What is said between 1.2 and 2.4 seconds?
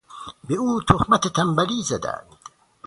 تنبلی زدند.